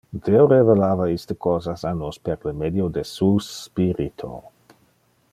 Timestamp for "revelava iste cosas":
0.51-1.83